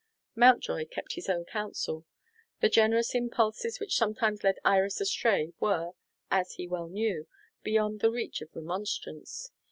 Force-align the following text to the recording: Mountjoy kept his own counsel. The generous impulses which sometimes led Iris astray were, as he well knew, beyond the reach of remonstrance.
Mountjoy 0.35 0.85
kept 0.87 1.13
his 1.13 1.29
own 1.29 1.45
counsel. 1.45 2.07
The 2.59 2.69
generous 2.69 3.13
impulses 3.13 3.79
which 3.79 3.95
sometimes 3.95 4.43
led 4.43 4.57
Iris 4.65 4.99
astray 4.99 5.53
were, 5.59 5.91
as 6.31 6.53
he 6.53 6.67
well 6.67 6.87
knew, 6.89 7.27
beyond 7.61 7.99
the 7.99 8.09
reach 8.09 8.41
of 8.41 8.49
remonstrance. 8.55 9.51